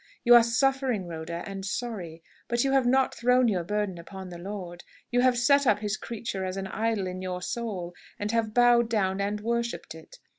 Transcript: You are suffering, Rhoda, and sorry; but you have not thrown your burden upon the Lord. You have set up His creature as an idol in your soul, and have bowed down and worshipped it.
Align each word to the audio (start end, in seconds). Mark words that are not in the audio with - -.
You 0.23 0.33
are 0.33 0.41
suffering, 0.41 1.05
Rhoda, 1.07 1.43
and 1.45 1.63
sorry; 1.63 2.23
but 2.47 2.63
you 2.63 2.71
have 2.71 2.87
not 2.87 3.13
thrown 3.13 3.47
your 3.47 3.63
burden 3.63 3.99
upon 3.99 4.29
the 4.29 4.39
Lord. 4.39 4.83
You 5.11 5.19
have 5.21 5.37
set 5.37 5.67
up 5.67 5.77
His 5.77 5.95
creature 5.95 6.43
as 6.43 6.57
an 6.57 6.65
idol 6.65 7.05
in 7.05 7.21
your 7.21 7.43
soul, 7.43 7.93
and 8.17 8.31
have 8.31 8.51
bowed 8.55 8.89
down 8.89 9.21
and 9.21 9.39
worshipped 9.41 9.93
it. 9.93 10.17